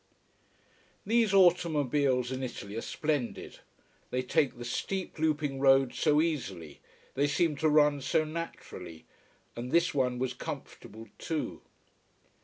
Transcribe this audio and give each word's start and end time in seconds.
These 1.05 1.31
automobiles 1.31 2.31
in 2.31 2.41
Italy 2.41 2.75
are 2.75 2.81
splendid. 2.81 3.59
They 4.09 4.23
take 4.23 4.57
the 4.57 4.65
steep, 4.65 5.19
looping 5.19 5.59
roads 5.59 5.99
so 5.99 6.19
easily, 6.21 6.79
they 7.13 7.27
seem 7.27 7.55
to 7.57 7.69
run 7.69 8.01
so 8.01 8.23
naturally. 8.23 9.05
And 9.55 9.71
this 9.71 9.93
one 9.93 10.17
was 10.17 10.33
comfortable, 10.33 11.07
too. 11.19 11.61